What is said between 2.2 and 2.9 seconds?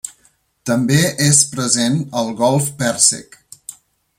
al Golf